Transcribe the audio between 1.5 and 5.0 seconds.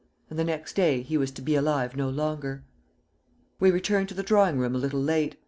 alive no longer! "We returned to the drawing room a little